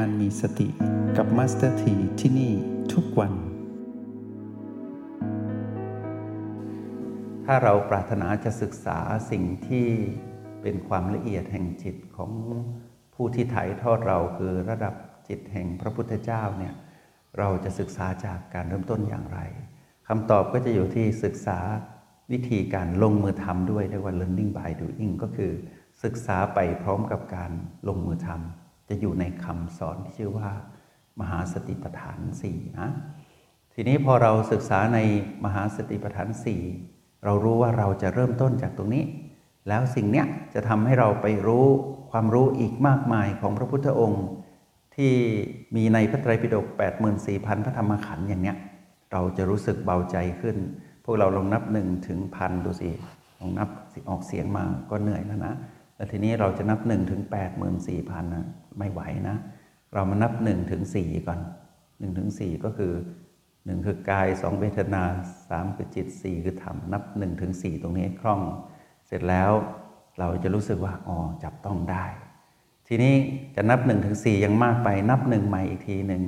[0.00, 0.68] การมีสติ
[1.16, 2.52] กับมาสเตอร์ทีที่นี่
[2.92, 3.32] ทุกวัน
[7.44, 8.98] ถ้าเราปรารถนาจะศึกษา
[9.30, 9.86] สิ่งที่
[10.62, 12.32] เป็นความละเอียดแห่งจิตของ
[13.14, 14.94] ผู้ที่ถ่ายทอดเราคือระดับ
[15.28, 16.74] จิตแห่งพระพุทธเจ้าเนี่ย
[17.38, 19.40] เราจะศึกษาจากการเริ่มต้นอย่างไร
[20.08, 21.58] คำตอบก็จะอยู่ที่ศึกษา
[22.32, 25.52] วิธีการลงมือทำด้วยเรียกว่า learning by doing ก็คือ
[26.04, 27.50] ศึกษาไปพร้อมกับการ
[27.90, 30.50] ลงมือทำ จะอยู่ในคำสอนที่ชื่อว่า
[31.20, 32.88] มหาสติปัฏฐานสี่นะ
[33.74, 34.98] ทีนี้พอเราศึกษาใน
[35.44, 36.62] มหาสติปัฏฐานสี่
[37.24, 39.04] เรารู้ว่าเราจะเริ่มต้นจากตรงนี้
[39.68, 41.66] แล้วสิ่งเนี้ยจะทำให้เราไปรู้
[42.10, 44.24] ความรู้อีกมากมายของพระพุทธองค์
[44.96, 45.12] ที่
[45.76, 46.66] มีในพระไตรปิฎก
[47.16, 48.56] 84,000 พระธรรมขันธ์อย่างเนี้ย
[49.12, 50.56] เราจะรู้สึกเบาใจขึ้น
[51.04, 52.90] พวกเราลองนับหนึ่งถึงพันดูสิ
[53.40, 53.68] ลองนับ
[54.10, 55.54] ออกเสียงมาก็เหนื่อยแล้วนะ
[55.96, 58.46] แล้วทีนี้เราจะนับหนึ่งถึงแปดหมื่นสี่พันนะ
[58.78, 59.36] ไม่ไหวนะ
[59.92, 61.40] เรามานับหนึ่งถึงสี่ก่อน
[61.98, 62.92] หนึ่งถึงสี่ก็คือ
[63.66, 65.02] หนึ่งคือกายสองเวทนา
[65.48, 68.40] สามคือจิตสี่คือธรรม นับหนึ่งถึงสี่ตรงนี้คล่อง
[69.06, 69.50] เสร็จแล้ว
[70.18, 72.04] เราจะรู้สึกว่าอ๋อจับต้องได้
[72.88, 73.14] ทีนี้
[73.56, 76.22] จะนับหนึ่งถึงสี่ยังมากไปนับหนึ่งใหม่อีกทีหนึ่ง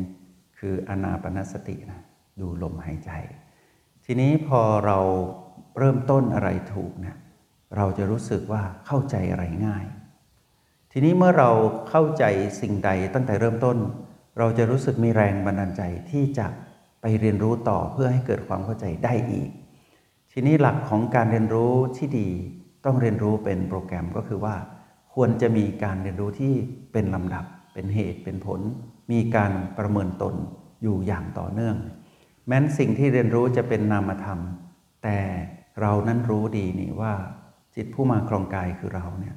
[0.59, 2.01] คืออนาปนสตินะ
[2.41, 3.11] ดูลมหายใจ
[4.05, 4.99] ทีนี้พอเรา
[5.79, 7.17] เริ่มต้นอะไรถูกนะ
[7.77, 9.85] เราจะรู้สึกว่าเข้าใจอะไรง่าย
[10.99, 11.51] ทีนี้เมื่อเรา
[11.89, 12.25] เข้าใจ
[12.61, 13.79] สิ่งใดตั้งแต่เริ่มต้น
[14.39, 16.47] เราจะรู้สึกมีแรงบันดาลใจที่จะ
[17.01, 19.51] ไปเรียนรู้ต่อเพื่อให้เกิดความเข้าใจได้อีก
[20.33, 22.29] ทีนี้หลักของการเรียนรู้ที่ดี
[22.85, 24.57] ต้องเรียนรู้เป็นโปรแกรมก็คือว่า
[25.15, 26.55] ควรจะมีการเรียนรู้ที่
[26.93, 27.45] เป็นลำดับ
[27.75, 28.61] เป็นเหตุเป็นผล
[29.13, 30.35] มีการประเมินตน
[30.83, 31.77] อยู่อย่างต่อเนื่อง
[32.47, 34.41] แม้นสิ่งที่เรียนรู้จะเป็นนามธรรม
[35.03, 35.19] แต่
[35.81, 37.13] เรานั้นรู้ดีนี่ว่า
[37.75, 39.37] จิตผู้มาครองกายคือเราเนี่ย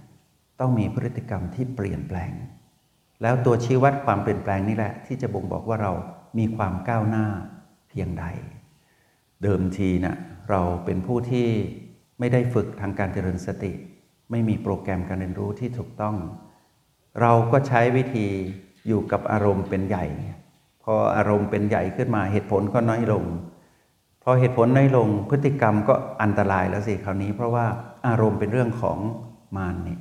[0.60, 2.32] ต้องมีพฤติกรรมที่เปลี่ยนแปลง
[3.22, 5.92] แล้วตัวชี้วัดความเปลี่ยนแปลงนี่แหละ ที่จะบ่งบอกว่าเรา
[6.38, 7.26] มีความก้าวหน้า
[7.90, 8.26] เพียงใด
[9.44, 10.18] เดิมทีนะ่ะ
[10.50, 11.48] เราเป็นผู้ที่
[12.20, 13.72] ไม่ได้ฝึกทางการเจริญสติ
[14.32, 16.16] ไม่มีโปรแกรมการเรียนรู้ที่ถูกต้อง
[17.22, 18.28] เราก็ใช้วิธี
[18.88, 20.06] อยู่กับอารมณ์เป็นใหญ่
[20.84, 23.24] พออารมณ์เป็นใหญ่ขึ้นมาเหตุผลก็น้อยลง
[24.24, 25.94] พอเหตุผลน้อยลงพฤติกรรมก็
[26.24, 27.66] อันตรายแล้วสิคราวนี้ เพราะว่า
[28.08, 29.00] อารมณ์เป็นเรื่องของ
[29.58, 29.98] มารนี่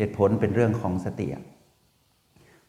[0.00, 1.28] เหตุผลเป็นเรื่องของสติ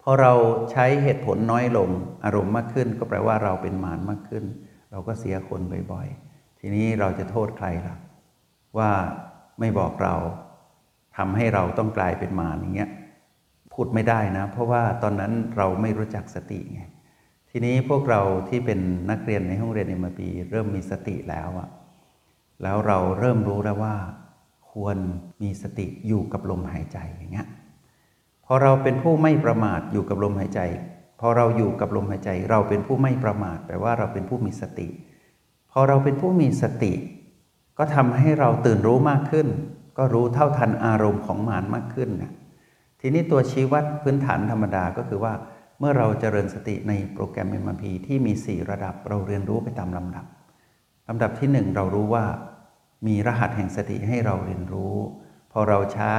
[0.01, 0.33] พอเรา
[0.71, 1.89] ใช้เหตุผลน้อยลง
[2.25, 4.43] อารมณ์มากขึ้น ก็แปลว่าเราเป็นมารมากขึ้น
[4.91, 5.61] เราก็เสียคน
[5.91, 7.95] บ่อยๆ ทีนี้เราจะโทษใครล่ะ
[8.77, 8.91] ว่า
[9.59, 10.15] ไม่บอกเรา
[11.17, 12.89] ทำให้เราต้องกลายเป็นมารอย่างเงี้ย
[13.73, 16.81] พูดไม่ได้นะ เพราะว่าตอนนั้นเราไม่รู้จักสติไง
[17.49, 18.79] ทีนี้พวกเราที่เป็น
[19.11, 21.69] นักเรียนในห้องเรียนเอ็มปีเริ่มมีสติแล้วอะ
[22.63, 23.95] แล้วเราเริ่มรู้แล้วว่า
[24.71, 24.97] ควร
[25.41, 27.47] มีสติอยู่กับลมหายใจอย่างเงี้ย
[28.45, 30.61] พอเราเป็นผู้ไม่ประมาทอยู่กับลมหายใจ
[31.19, 34.87] พอเราอยู่กับลมหายใจ เราเป็นผู้ไม่ประมาทแปลว่าเราเป็นผู้มีสติ
[35.71, 36.93] พอเราเป็นผู้มีสติ
[37.77, 39.47] ก็ทำให้เราตื่นรู้มากขึ้น
[39.97, 42.31] ก็รู้เท่าทันอารมณ์ของมานมากขึ้นนะ
[43.01, 45.33] ทีนี้ตัวชี้วัดพื้นฐานธรรมดาก็คือว่า
[45.79, 50.25] เมื่อเราเจริญสติในโปรแกรม MRP ที่มี 4 ระดับเราเรียนรู้ไปตามลำดับ
[51.09, 52.25] ลำดับที่ 1 เรารู้ว่า
[53.07, 54.95] มีรหัสแห่งสติให้เราเรียนรู้
[55.51, 56.17] พอเราใช้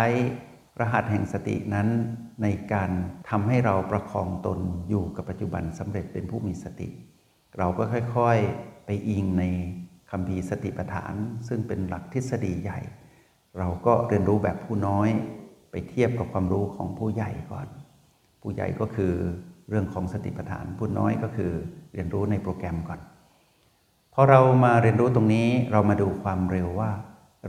[0.80, 1.88] รหัสแห่งสตินั้น
[2.42, 2.90] ในการ
[3.30, 6.88] ทำให้เราประคองตนอยู่กับปัจจุบันสำเร็จเป็นผู้มีสติ
[7.58, 7.82] เราก็
[8.16, 9.44] ค่อยๆไปอิงใน
[10.10, 11.14] คำพีสติปัฏฐาน
[11.48, 12.80] ซึ่งเป็นหลักทฤษฎีใหญ่
[13.58, 15.08] เราก็เรียนรู้แบบผู้น้อย
[15.70, 17.66] ไปเทียบกับความรู้ของผู้ใหญ่ก่อน
[18.42, 19.14] ผู้ใหญ่ก็คือ
[19.68, 21.52] เรื่องของสติปัฏฐานพูดน้อยก็คือ
[21.92, 23.00] เรียนรู้ในโปรแกรมก่อน
[24.14, 26.90] พอเรามาเรียนรู้ตรงนี้เรามาดูความเร็วว่า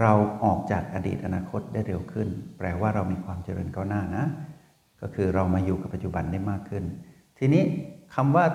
[0.02, 0.14] เรา
[0.44, 4.26] ออกจากอดีตอนาคตได้เร็วขึ้น แปลว่าเรามีความเจริญก้าวหน้านะ
[5.02, 6.84] ก็คือเรามาอยู่กับปัจจุบันได้มากขึ้น
[7.38, 7.64] ทีนี้
[8.16, 8.46] คำว่า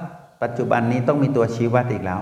[0.42, 2.20] ปัจจุบันนี้ต้องมีตัวชี้วัดอีกแล้ว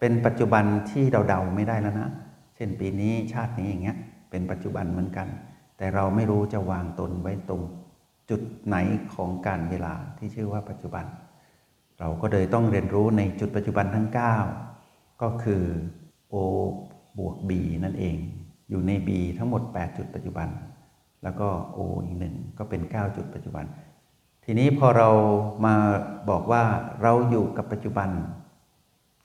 [0.00, 2.10] เป็นปัจจุบันที่เราเดาไม่ได้แล้วนะ
[2.56, 3.96] เช่นปีนี้ชาตินี้อย่างเงี้ย
[4.30, 5.28] เป็นปัจจุบันเหมือนกัน
[5.76, 7.62] แต่เราไม่รู้จะวางตนไว้ตรง
[8.30, 8.76] จุดไหน
[9.14, 11.04] ของการเวลาที่ชื่อว่าปัจจุบัน
[11.98, 14.75] เราก็เลยต้องเรียนรู้ในจุดปัจจุบันทั้ง 9
[15.22, 15.64] ก็คือ
[16.32, 16.34] O
[17.18, 17.50] บวก B
[17.84, 18.16] นั่นเอง
[18.70, 20.48] อยู่ใน B ทั้งหมด 8 จุดปัจจุบัน
[21.22, 23.64] แล้วก็ O อีกหนึ่งก็เป็น 9 จุดปัจจุบัน
[24.44, 25.10] ทีนี้พอเรา
[25.66, 25.74] มา
[26.30, 26.64] บอกว่า
[27.02, 28.10] เราอยู่กับปัจจุบัน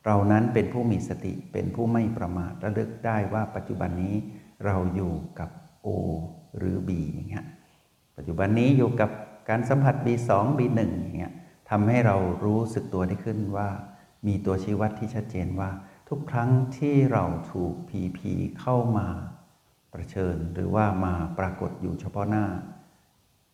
[0.05, 4.15] เรานั้นเป็นผู้มีสติเป็นผู้ไม่ประมาทระลึกได้ว่าปัจจุบันนี้
[4.65, 5.49] เราอยู่กับ
[5.85, 5.87] O
[6.57, 7.45] หรือ B อย่างเงี้ย
[8.17, 9.09] ปัจจุบันนี้อยู่กับ
[9.49, 11.33] การสัมผัส B2 B1 อย่างเงี้ย
[11.69, 12.15] ทำให้เรา
[12.45, 13.69] รู้สึกตัวได้ขึ้นว่า
[14.27, 15.69] มีตัวชี้วัดที่ชัดเจนว่า
[16.09, 19.07] ทุกครั้งที่เราถูกผีผีเข้ามา
[19.93, 22.45] ประเชิญหรือว่ามาปรากฏอยู่เฉพาะหน้า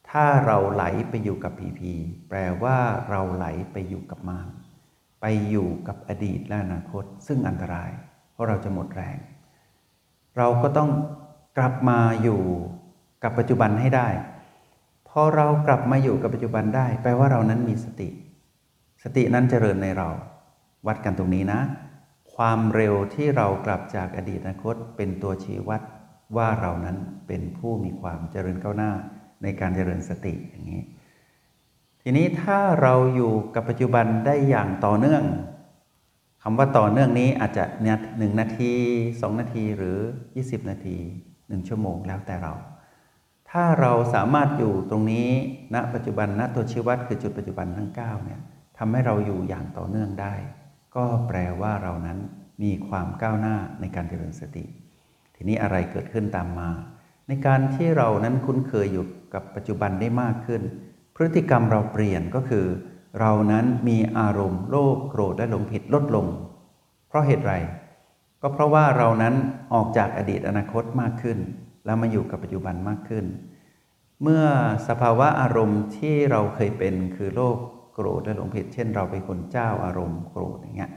[0.10, 1.94] ถ้าเราไหลไปอยู่กับผีผี
[2.30, 2.78] แปลว่า
[3.10, 4.48] เราไหลไปอยู่กับมาร
[5.22, 7.92] ไปอยู่กับอดีตและอนาคต ซึ่งอันตราย
[8.32, 9.18] เพราะเราจะหมดแรง
[10.38, 10.90] เราก็ต้อง
[11.58, 12.42] กลับมาอยู่
[13.24, 14.10] กับปัจจุบันให้ได้
[15.10, 18.10] พอเรากลับมาอยู่กับปัจจุบันได้ แปลว่าเรานั้นมีสติ
[19.04, 20.10] สตินั้นเจริญในเรา
[20.88, 21.60] วัดกันตรงนี้นะ
[22.36, 25.82] ความเร็วที่เรากลับจากอดีตอนาคตเป็นตัวชี้วัด
[26.36, 26.98] ว่าเรานั้น
[27.28, 28.92] เป็นผู้มีความเจริญก้าวหน้า
[29.44, 30.82] ในการเจริญสติอย่างนี้
[32.02, 35.24] ทีนี้ถ้าเราอยู่กับปัจจุบันได้อย่างต่อเนื่อง
[36.44, 38.74] คำว่าต่อเนื่องนี้อาจจะเนี่ยหนึ่งนาที
[39.22, 39.98] สองนาทีหรือ
[40.36, 40.98] 20 นาที
[41.48, 42.54] หนึ่งชั่วโมงแล้วแต่เรา
[43.50, 45.28] ถ้าเราสามารถอยู่ตรงนี้
[45.74, 48.40] ณปัจจุบันณตัวชี้วัดคือจุดปัจจุบันทั้ง9เนี่ย
[48.78, 50.34] ทำให้เราอยู่อย่างต่อเนื่องได้
[50.98, 52.20] ก็แปลว่าเรานั้น
[52.64, 54.66] มีความก้าวหน้าในการเจริญสติ
[55.36, 56.70] ทีนี้อะไรเกิดขึ้นตามมา
[57.28, 60.62] ในการที่เรานั้นคุ้นเคยอยู่กับปัจจุบันได้มากขึ้น
[61.16, 62.66] พฤติกรรมเราเปลี่ยนก็คือ
[63.20, 66.28] เรานั้นมีอารมณ์โลภโกรธและหลงผิดลดลง
[67.08, 67.54] เพราะเหตุไร
[68.42, 69.36] ก็เพราะว่าเรานั้น
[69.74, 71.38] ออกจากอดีตอนาคตมากขึ้น
[71.86, 73.26] แล้วมาอยู่กับปัจจุบันมากขึ้น
[74.24, 74.46] เมื่อ
[74.88, 77.58] สภาวะอารมณ์ที่เราเคยเป็นคือโลภ
[78.00, 80.92] โกรธและหลงผิด เช่น เราเป็นคนเจ้าอารมณ์โกรธอย่างเงี้ย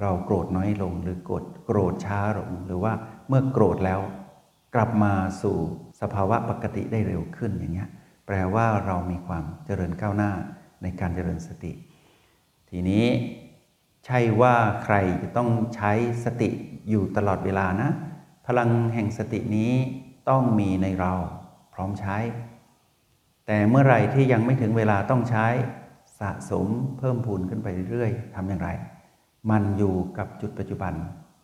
[0.00, 2.92] เราโกรธน้อยลงหรือโกรธโกรธช้าลง หรือว่า
[3.28, 4.00] เมื่อโกรธแล้ว
[4.74, 5.12] กลับมา
[5.42, 5.56] สู่
[6.00, 7.88] สภาวะปกติได้เร็วขึ้นอย่างเงี้ย
[8.26, 10.32] แปลว่าเรามีความเจริญก้าวหน้า
[10.82, 11.72] ในการเจริญสติ
[12.70, 13.04] ทีนี้
[14.06, 14.54] ใช่ว่า
[14.84, 15.92] ใครจะต้องใช้
[16.24, 16.50] สติ
[16.88, 17.90] อยู่ตลอดเวลานะ
[18.46, 19.72] พลังแห่งสตินี้
[20.28, 21.12] ต้องมีในเรา
[21.74, 22.16] พร้อมใช้
[23.46, 25.46] แต่เมื่อไหร่ที่ยังไม่ถึงเวลาต้องใช้
[26.20, 26.66] สะสม
[26.98, 28.68] เพิ่มพูนขึ้นไปเรื่อยๆทำอย่างไร
[29.50, 30.94] มันอยู่กับจุดปัจจุบัน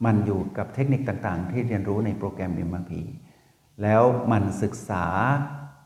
[0.04, 2.92] มันอยู่กับเทคนิคต่างๆ ที่เรียนรู้ในโปรแกรม MRP
[3.82, 4.02] แล้ว
[4.32, 5.04] มันศึกษา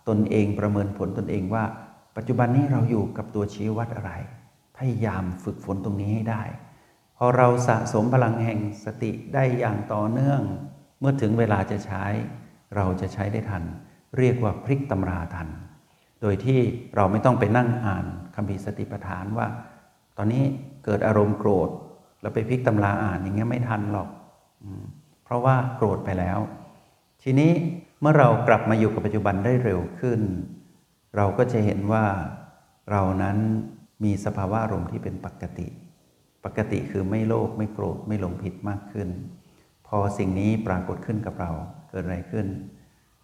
[0.08, 1.64] ตนเองประเมินผลตนเองว่า
[2.16, 4.12] ปัจจุบันนี้เราอยู่กับตัวชี้วัดอะไร
[4.76, 6.42] พยายามฝึกฝนตรงนี้ให้ได้
[7.16, 10.42] พอเราสะสมพลังแห่งสติได้อย่างต่อเนื่อง
[11.00, 12.04] เมื่อถึงเวลาจะใช้
[12.76, 13.64] เราจะใช้ได้ทัน
[14.18, 15.48] เรียกว่าพลิกตำราทัน
[16.20, 16.60] โดยที่
[16.96, 19.46] เราไม่ต้องไปนั่งอ่านคำพิสติปัฏฐานว่า
[20.16, 20.44] ตอนนี้
[20.84, 21.70] เกิดอารมณ์โกรธ
[22.20, 24.08] แล้วไปพลิกตำราอ่านอย่างเงี้ยไม่ทันหรอก
[25.24, 26.38] เพราะว่าโกรธไปแล้ว
[27.22, 27.52] ทีนี้
[28.00, 30.20] เมื่อเรากลับมาอยู่กับปัจจุบันได้เร็วขึ้น
[31.16, 32.04] เราก็จะเห็นว่า
[32.90, 33.38] เรานั้น
[34.04, 35.68] มีสภาวะอารมณ์ที่เป็นปกติ
[36.44, 39.08] ปกติคือไม่โลภไม่โกรธไม่หลงผิดมากขึ้น
[39.86, 41.50] พอสิ่งนี้ปรากฏขึ้นกับเรา
[41.90, 42.46] เกิดอะไรขึ้น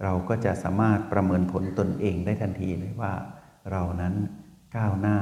[0.02, 3.12] เราก็จะสามารถประเมินผลตนเองได้ทันทีเลยว่า
[3.70, 4.14] เรานั้น
[4.76, 5.19] ก้าวหน้า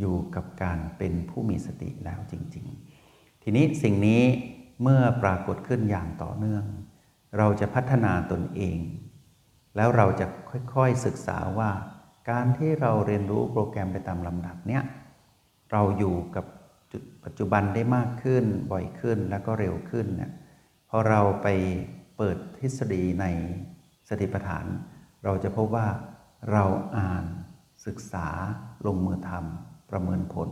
[0.00, 2.66] อยู่กับการเป็นผู้มีสติแล้วจริง
[3.04, 4.22] ๆ ทีนี้สิ่งนี้
[4.82, 6.64] เมื่อปรากฏขึ้นอย่างต่อเนื่อง
[7.38, 8.78] เราจะพัฒนาตนเอง
[9.76, 10.26] แล้วเราจะ
[10.74, 11.70] ค่อยๆศึกษาว่า
[12.30, 14.82] การที่เราเรียนรู้โปรแกรมไปตามลำดับเนี้ย
[15.72, 16.44] เราอยู่กับ
[16.92, 20.32] จุดปัจจุบันได้มากขึ้นบ่อยขึ้นแล้วก็เร็วขึ้นเนี่ย
[20.88, 21.48] พอเราไป
[22.16, 23.26] เปิดทฤษฎีใน
[24.20, 24.66] ติปัฏฐาน
[25.24, 25.86] เราจะพบว่า
[26.52, 26.64] เรา
[26.98, 27.24] อ่าน
[27.86, 28.26] ศึกษา
[28.86, 30.48] ลงมือทำประเมินผล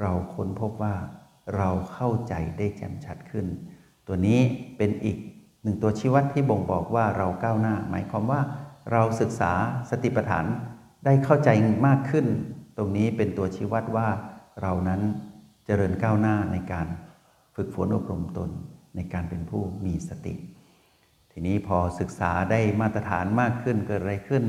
[0.00, 0.94] เราค้นพบว่า
[1.56, 3.46] เราเข้าใจได้แจ่มชัดขึ้น
[4.06, 4.40] ตัวนี้
[4.76, 5.18] เป็นอีก
[5.62, 8.40] หนึ่งตัวชี้วัดที่บ่งบอกว่าเราก้าวหน้า หมายความว่า
[8.92, 9.52] เราศึกษา
[9.90, 10.46] สติปัฏฐาน
[11.04, 11.48] ได้เข้าใจ
[11.86, 12.26] มากขึ้น
[12.76, 14.08] ตรงนี้เป็นตัวชี้วัดว่า
[14.62, 15.00] เรานั้น
[15.66, 16.86] เจริญก้าวหน้าในการ
[17.56, 18.50] ฝึกฝนอบรมตน
[18.96, 20.34] ในการเป็นผู้มีสติ
[21.38, 24.44] ทีนี้พอศึกษาได้มาตรฐานมากขึ้นเกิดอะไรขึ้น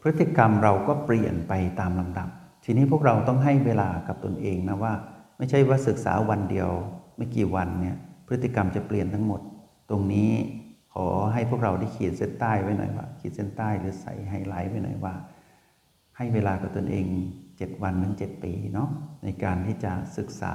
[0.00, 2.28] พฤติกรรมเราก็เปลี่ยนไปตามลำดับ
[2.64, 4.92] ทีนี้พวกเราต้องให้เวลากับตนเองนะว่า
[5.38, 6.70] ไม่ใช่ว่าศึกษาวันเดียว
[7.16, 7.96] ไม่กี่วันเนี่ย
[8.28, 9.40] พฤติกรรมจะเปลี่ยนทั้งหมด
[9.90, 10.30] ตรงนี้
[10.94, 15.14] ขอให้พวกเราได้ขีดเส้นใต้ไว้หน่อยว่า ขีดเส้นใต้หรือใส่ไฮไลท์ไว้หน่อยว่า
[16.16, 17.06] ให้เวลากับตนเอง
[17.44, 18.88] 7 วันถึง7ปีเนาะ
[19.24, 20.54] ในการที่จะศึกษา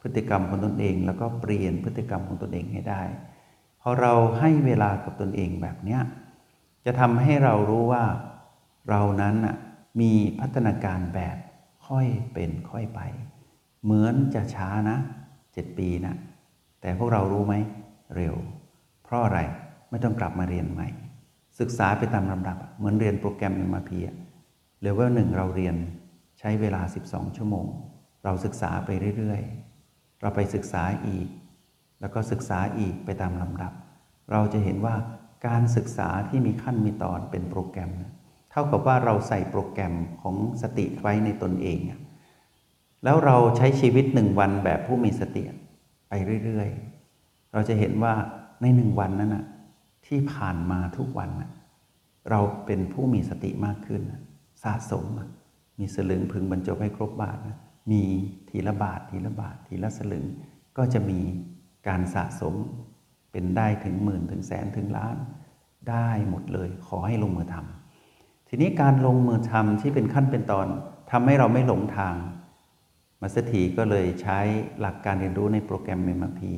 [0.00, 3.02] พฤติกรรมของตนเอง แล้วก็เปลี่ยนพฤติกรรมของตนเองให้ได้
[3.88, 6.00] อเราให้เวลากับตนเองแบบเนี้ย
[6.84, 8.04] จะทำให้เรารู้ว่า
[8.90, 9.56] เรานั้นน่ะ
[10.00, 11.36] มีพัฒนาการแบบ
[11.86, 13.00] ค่อยเป็นค่อยไป
[13.84, 14.96] เหมือนจะช้านะ
[15.52, 16.14] เจ็ดปีนะ
[16.80, 17.54] แต่พวกเรารู้ไหม
[18.16, 18.34] เร็ว
[19.04, 19.38] เพราะอะไร
[19.90, 20.88] ไม่ต้องกลับมาเรียนใหม่
[21.60, 23.98] ศึกษาไปตามลำดับ เหมือนเรียนโปรแกรมมาพี
[24.82, 25.76] เลเวลหนึ่งเราเรียน
[26.38, 27.66] ใช้เวลา 12 ชั่วโมง
[28.24, 29.42] เราศึกษาไปเรื่อย
[29.80, 31.26] ๆ เราไปศึกษาอีก
[32.00, 33.72] แล้วก็ศึกษาอีกไปตามลำดับ
[34.32, 34.94] เราจะเห็นว่า
[35.46, 37.90] การศึกษาที่มีขั้นมีตอนเป็นโปรแกรม
[38.50, 41.78] เท่ากับว่าเราใส่โปรแกรมของสติไว้ในตนเอง
[43.04, 45.42] แล้วเราใช้ชีวิตหนึ่งวันแบบผู้มีสติ
[46.08, 46.12] ไป
[46.44, 48.14] เรื่อยๆ เราจะเห็นว่า
[48.62, 49.44] ในหนึ่งวันนั้นนะ
[50.06, 51.50] ที่ผ่านมาทุกวันนะ
[52.30, 54.02] เราเป็นผู้มีสติมากขึ้น
[54.64, 55.04] สะสม
[55.78, 57.56] มีสลึงพึงบรรจบให้ครบบาทนะ
[57.92, 58.02] มี
[58.48, 60.24] ทีละบาททีละบาททีละสลึง
[60.76, 61.20] ก็จะมี
[61.88, 62.54] การสะสม
[63.32, 65.16] เป็นได้ถึงหมื่นถึงแสนถึงล้าน
[65.90, 70.66] ได้หมดเลย ขอให้ลงมือทำทีนี้การลงมือทำที่เป็นขั้นเป็นตอน
[71.10, 72.14] ทำให้เราไม่หลงทาง
[73.20, 74.38] มัสถีก็เลยใช้
[74.80, 76.52] หลักการเรียนรู้ในโปรแกรมเมมพี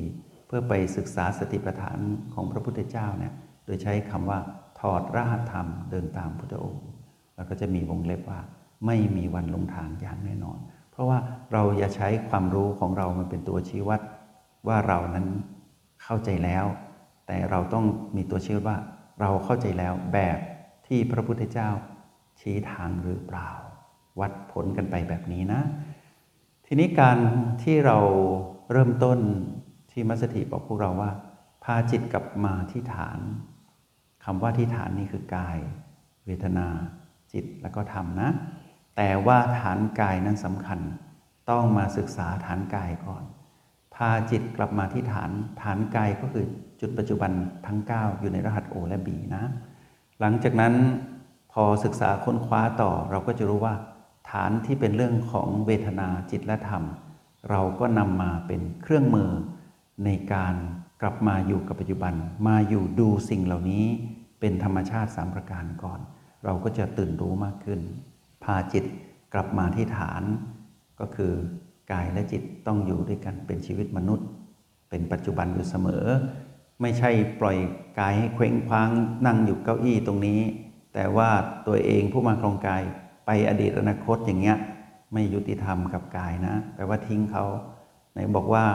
[0.47, 1.99] เพื่อไปศึกษาสติปัฏฐาน
[2.33, 3.33] ของพระพุทธเจ้าเนี่ย
[3.65, 4.39] โดยใช้คำว่า
[4.79, 6.85] ถอดรหัสธรรมเดินตามพุทธองค์
[7.35, 8.39] แล้วก็จะมีวงเล็บว่า
[8.85, 10.59] ไม่มีวันลงทางอย่างแน่นอน
[10.91, 11.17] เพราะว่า
[11.51, 14.01] เราอย่าใช้ความรู้ของเรามันเป็นตัวชี้วัด
[14.67, 15.27] ว่าเรานั้น
[16.03, 16.65] เข้าใจแล้ว
[17.27, 17.85] แต่เราต้อง
[18.15, 18.77] มีตัวเชี้ว่า
[19.21, 20.39] เราเข้าใจแล้วแบบ
[20.87, 21.69] ที่พระพุทธเจ้า
[22.39, 23.49] ชี้ทางหรือเปล่า
[24.19, 25.61] วัดผลกันไปแบบนี้นะ
[26.65, 27.19] ทีนี้การ
[27.63, 27.97] ที่เรา
[28.71, 29.19] เริ่มต้น
[29.91, 31.11] ที่มัสถิบอกพวกเราว่า
[31.63, 33.19] พาจิตกลับมาที่ฐาน
[34.25, 35.57] คำว่าที่ฐานนี่คือกาย
[36.25, 36.67] เวทนา
[37.33, 38.29] จิตแล้วก็ธรรมนะ
[38.97, 40.79] แต่ว่าฐานกายนั้นสำคัญ
[41.49, 43.23] ต้องมาศึกษาฐานกายก่อน
[43.99, 46.45] พาจิตกลับมาที่ฐานฐานกายก็คือ
[46.81, 47.31] จุดปัจจุบัน
[47.67, 49.43] ทั้ง 9 อยู่ในรหัสโอและบีนะ
[50.19, 50.73] หลังจากนั้น
[51.53, 53.75] พอศึกษาค้นคว้าต่อเราก็จะรู้ว่า
[54.31, 56.83] ฐานที่เป็นเรื่องของเวทนาจิตและธรรม
[57.49, 59.29] เราก็นำมาเป็นเครื่องมือ
[60.05, 60.55] ในการ
[61.01, 62.13] กลับมาอยู่กับปัจจุบัน
[62.47, 63.85] มาอยู่ดูสิ่งเหล่านี้
[64.39, 65.99] เป็นธรรมชาติสามประการก่อน
[66.45, 67.79] เราก็จะตื่นรู้มากขึ้น
[68.43, 68.85] พาจิต
[69.33, 70.23] กลับมาที่ฐาน
[70.99, 71.33] ก็คือ
[71.91, 74.27] กายและจิตต้องอยู่ด้วยกันเป็นชีวิตมนุษย์
[74.89, 76.05] เป็นปัจจุบันอยู่เสมอ
[76.81, 77.57] ไม่ใช่ปล่อย
[77.99, 78.89] กายให้เคว้งคว้าง
[79.25, 80.39] นั่งอยู่เก้าอี้ตรงนี้
[80.93, 81.29] แต่ว่า
[81.67, 82.83] ตัวเองผู้มาครองกาย
[83.25, 84.57] ไปอดีตอนาคตอย่างเงี้ย
[85.13, 87.45] ไม่ยุติธรรมกับกายนะแปลว่าทิ้งเขา
[88.11, 88.65] ไหนบอกว่า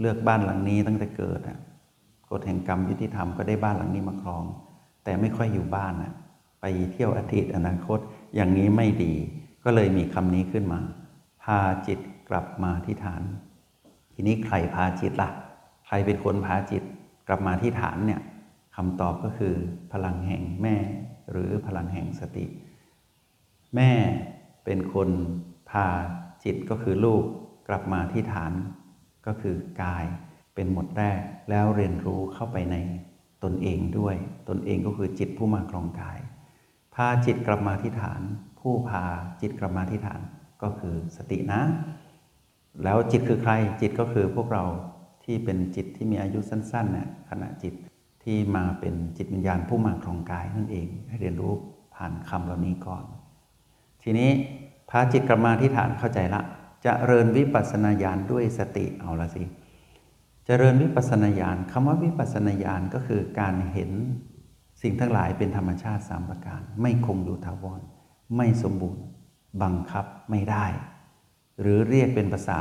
[0.00, 1.58] เลือกบ้านหลังนี้ตั้งแต่เกิดอะ
[2.30, 4.44] กฎแห่งกรรมยุติธรรมก็ได้บ้านหลังนี้มาครอง
[5.04, 6.12] แต่ไม่ค่อยอยู่บ้านอะ
[6.60, 7.98] ไปเที่ยวอดีตอนาคต
[8.34, 9.12] อย่างนี้ไม่ดี
[9.64, 10.80] ก็เลยมีคำนี้ขึ้นมา
[11.44, 13.22] พาจิตกลับมาที่ฐาน
[14.14, 15.30] ทีนี้ใครพาจิตละ่ะ
[15.86, 16.82] ใครเป็นคนพาจิต
[17.28, 18.20] กลับมาที่ฐานเนี่ย
[18.76, 19.54] คำตอบก็คือ
[19.92, 20.76] พลังแห่งแม่
[21.30, 22.46] หรือพลังแห่งสติ
[23.74, 23.92] แม่
[24.64, 25.10] เป็นคน
[25.70, 25.86] พา
[26.44, 27.24] จิตก็คือลูก
[27.68, 28.52] กลับมาที่ฐาน
[29.26, 30.04] ก็คือกาย
[30.54, 31.20] เป็นหมดแรก
[31.50, 32.76] แล้วเรียนรู้เข้าไปใน
[33.44, 34.16] ตนเองด้วย
[34.48, 36.18] ตนเองก็คือจิตผู้มาครองกาย
[36.94, 38.20] พาจิตกลับมาที่ฐาน
[38.60, 39.04] ผู้พา
[39.40, 40.20] จิตกลับมาที่ฐาน
[40.62, 41.60] ก็คือสตินะ
[42.84, 44.64] แล้วจิตคือใครจิตก็คือพวกเรา
[45.24, 47.74] ที่เป็นจิตที่มีอายุสั้นๆเนี่ยขณะจิต
[48.24, 51.52] ที่มาเป็นจิตวิญญาณผู้มาครองกายนั่นเอง ให้เรียนรู้
[51.94, 53.04] ผ่านคำเหล่านี้ก่อน
[54.02, 54.30] ทีนี้
[54.90, 56.42] พาจิตกลับมาที่ฐานเข้าใจละ
[56.84, 59.44] จะเริญวิปัสนาญาณด้วยสติเอาละสิ
[60.46, 63.90] เจริญวิปัสนาญาณคำว่าวิปัสนาญาณก็คือการเห็น
[64.82, 67.80] สิ่งทั้งหลายเป็นธรรมชาติสามประการ ไม่คงอยู่ถาวร
[68.36, 69.04] ไม่สมบูรณ์
[69.62, 70.66] บังคับไม่ได้
[71.60, 72.60] หรือเรียกเป็นภาษา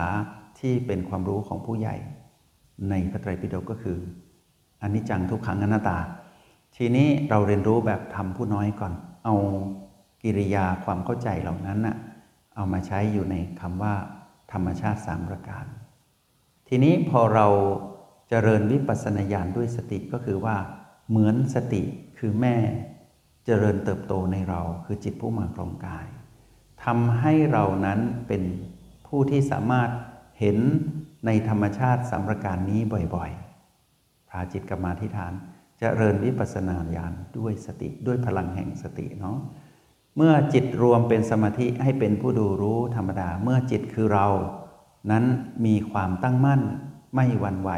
[0.59, 1.95] ที่เป็นความรู้ของผู้ใหญ่
[2.89, 3.97] ในพระไตรปิฎกก็คือ
[4.81, 5.97] อนิจจังทุกขังอนัตตา
[6.77, 8.93] ทีนี้เราเรียนรู้แบบทำผู้น้อยก่อน
[9.25, 9.35] เอา
[10.23, 11.97] กิริยาความเข้าใจเหล่านั้นน่ะ
[12.55, 13.95] เอามาใช้อยู่ในคำว่า
[14.51, 15.65] ธรรมชาติสามประการ
[16.67, 17.47] ทีนี้พอเรา
[18.29, 20.55] จเจริญวิปัสสนาญาณด้วยสติก็คือว่า
[21.09, 21.83] เหมือนสติ
[22.17, 26.07] คือแม่จเจริญเติบโตในเราคือจิตผู้มาครองกาย
[26.85, 28.43] ทำให้เรานั้นเป็น
[29.07, 29.89] ผู้ที่สามารถ
[30.39, 30.57] เห็น
[31.25, 32.81] ในธรรมชาติสามประการนี้
[33.15, 35.35] บ่อยๆพาจิตกลับมาที่ฐานจ
[35.79, 39.37] เจริญวิปัสสนาญาณด้วยสติด้วยพลังแห่งสติเนาะ
[40.15, 44.27] เมื่อจิตรวมเป็นสมาธิให้เป็นผู้ดูรู้ธรรมดา เมื่อจิตคือเรา
[45.11, 45.25] นั้น
[45.65, 46.61] มีความตั้งมั่น
[47.15, 47.71] ไม่หวั่นไหว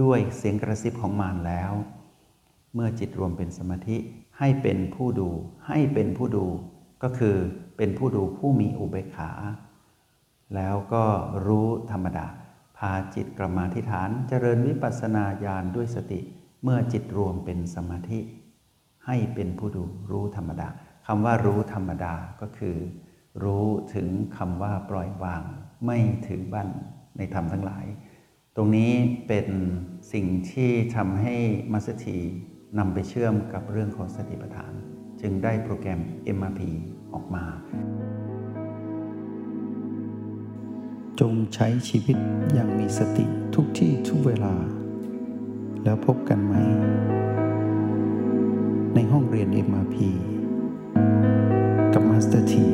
[0.00, 1.72] ด้วยเสียงกระซิบของมารแล้ว
[2.74, 3.96] เมื่อจิตรวมเป็นสมาธิ
[4.38, 5.28] ให้เป็นผู้ดู
[5.68, 6.46] ให้เป็นผู้ดู
[7.02, 7.36] ก็คือ
[7.76, 9.30] เป็นผู้ดูผู้มีอุเบกขา
[10.54, 11.04] แล้วก็
[11.46, 12.26] รู้ธรรมดา
[12.76, 16.20] พาจิตกลับมาที่ฐานเจริญวิปัสสนาญาณด้วยสติ
[16.62, 18.20] เมื่อจิตรวมเป็นสมาธิ
[19.06, 20.68] ให้เป็นผู้ดูรู้ธรรมดา
[21.06, 22.76] คำว่ารู้ธรรมดาก็คือ
[23.44, 25.42] รู้ถึงคำว่าปล่อยวาง
[25.86, 26.68] ไม่ถือบั้น
[27.16, 27.86] ในธรรมทั้งหลาย
[28.56, 28.92] ตรงนี้
[29.28, 29.48] เป็น
[30.12, 31.36] สิ่งที่ทำให้
[31.72, 32.18] มัสถี
[32.78, 34.72] นำไปเชื่อมกับเรื่องของสติปัฏฐาน
[35.20, 36.00] จึงได้โปรแกรม
[36.36, 36.60] MRP
[37.12, 37.44] ออกมา
[41.20, 42.16] จงใช้ชีวิต
[42.52, 44.54] อย่างมีสติทุกที่ทุกเวลา
[45.84, 46.54] แล้วพบกันไหม
[48.94, 49.96] ในห้องเรียน MRP
[51.92, 52.68] กับมาสเตอร์ที